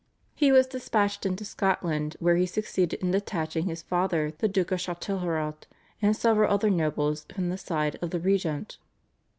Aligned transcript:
He 0.33 0.51
was 0.51 0.65
dispatched 0.65 1.27
into 1.27 1.45
Scotland, 1.45 2.15
where 2.19 2.35
he 2.35 2.47
succeeded 2.47 3.03
in 3.03 3.11
detaching 3.11 3.65
his 3.67 3.83
father, 3.83 4.33
the 4.39 4.47
Duke 4.47 4.71
of 4.71 4.79
Châtelherault, 4.79 5.65
and 6.01 6.17
several 6.17 6.51
other 6.51 6.71
nobles 6.71 7.27
from 7.35 7.49
the 7.49 7.57
side 7.59 7.99
of 8.01 8.09
the 8.09 8.19
regent. 8.19 8.79